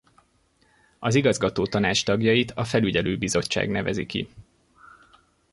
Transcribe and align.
Az 0.99 1.15
igazgatótanács 1.15 2.03
tagjait 2.05 2.51
a 2.51 2.63
felügyelőbizottság 2.63 3.69
nevezi 3.69 4.05
ki. 4.05 4.29